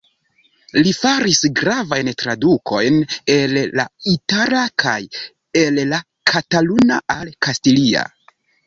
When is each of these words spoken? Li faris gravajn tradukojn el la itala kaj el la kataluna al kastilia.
Li 0.85 0.93
faris 0.99 1.41
gravajn 1.59 2.09
tradukojn 2.23 2.99
el 3.35 3.53
la 3.81 3.87
itala 4.15 4.65
kaj 4.87 4.99
el 5.67 5.83
la 5.95 6.05
kataluna 6.35 7.03
al 7.21 7.37
kastilia. 7.49 8.11